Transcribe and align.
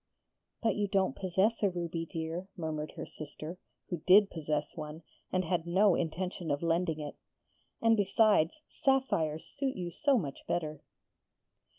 'But 0.63 0.75
you 0.75 0.87
don't 0.87 1.15
possess 1.15 1.61
a 1.61 1.69
ruby, 1.69 2.07
dear,' 2.07 2.47
murmured 2.57 2.93
her 2.93 3.05
sister, 3.05 3.59
who 3.91 3.97
did 4.07 4.31
possess 4.31 4.75
one, 4.75 5.03
and 5.31 5.45
had 5.45 5.67
no 5.67 5.93
intention 5.93 6.49
of 6.49 6.63
lending 6.63 6.99
it. 6.99 7.17
'And, 7.83 7.95
besides, 7.95 8.63
sapphires 8.67 9.45
suit 9.45 9.75
you 9.75 9.91
so 9.91 10.17
much 10.17 10.39
better!' 10.47 10.81